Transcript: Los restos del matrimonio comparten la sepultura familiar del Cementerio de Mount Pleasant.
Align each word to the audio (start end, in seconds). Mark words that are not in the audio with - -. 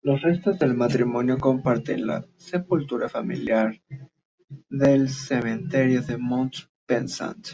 Los 0.00 0.22
restos 0.22 0.60
del 0.60 0.74
matrimonio 0.74 1.38
comparten 1.38 2.06
la 2.06 2.24
sepultura 2.36 3.08
familiar 3.08 3.82
del 4.70 5.08
Cementerio 5.08 6.02
de 6.02 6.18
Mount 6.18 6.54
Pleasant. 6.86 7.44